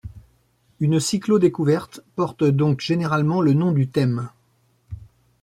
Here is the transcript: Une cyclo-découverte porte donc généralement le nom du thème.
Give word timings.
Une 0.79 0.99
cyclo-découverte 0.99 2.01
porte 2.15 2.43
donc 2.43 2.79
généralement 2.79 3.39
le 3.39 3.53
nom 3.53 3.71
du 3.71 3.87
thème. 3.87 4.29